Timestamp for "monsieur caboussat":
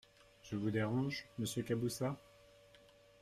1.37-2.17